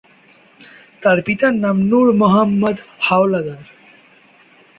[1.03, 3.63] তার পিতার নাম নুর মোহাম্মাদ হাওলাদার।